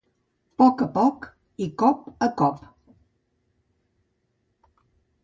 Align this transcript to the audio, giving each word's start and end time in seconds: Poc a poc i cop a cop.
Poc 0.61 0.79
a 0.85 0.85
poc 0.95 1.27
i 1.65 1.67
cop 1.83 2.07
a 2.29 2.29
cop. 2.39 2.63